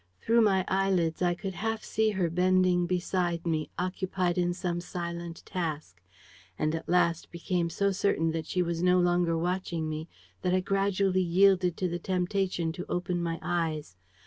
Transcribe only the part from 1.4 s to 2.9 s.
half see her bending